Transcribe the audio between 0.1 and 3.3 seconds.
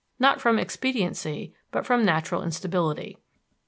not from expediency, but from natural instability.